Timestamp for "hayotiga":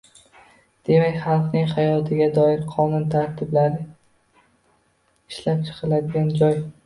1.73-2.29